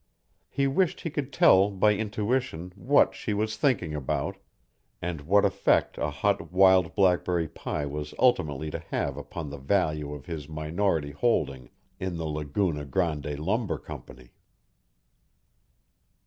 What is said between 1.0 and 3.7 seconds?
he could tell, by intuition, what she was